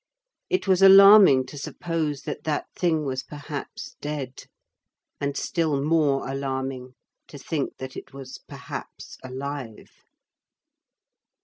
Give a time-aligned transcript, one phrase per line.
[0.49, 4.45] It was alarming to suppose that that thing was perhaps dead;
[5.19, 6.95] and still more alarming
[7.27, 9.91] to think that it was perhaps alive.